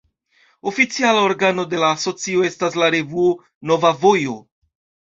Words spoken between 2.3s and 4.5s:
estas la revuo "Nova Vojo".